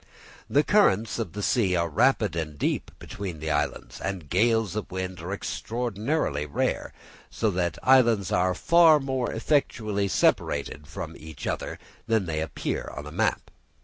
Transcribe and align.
The 0.49 0.63
currents 0.63 1.19
of 1.19 1.33
the 1.33 1.43
sea 1.43 1.75
are 1.75 1.87
rapid 1.87 2.35
and 2.35 2.57
deep 2.57 2.89
between 2.97 3.39
the 3.39 3.51
islands, 3.51 4.01
and 4.01 4.31
gales 4.31 4.75
of 4.75 4.89
wind 4.89 5.19
are 5.19 5.31
extraordinarily 5.31 6.47
rare; 6.47 6.91
so 7.29 7.51
that 7.51 7.73
the 7.73 7.85
islands 7.87 8.31
are 8.31 8.55
far 8.55 8.99
more 8.99 9.31
effectually 9.31 10.07
separated 10.07 10.87
from 10.87 11.15
each 11.19 11.45
other 11.45 11.77
than 12.07 12.25
they 12.25 12.41
appear 12.41 12.91
on 12.97 13.05
a 13.05 13.11
map. 13.11 13.51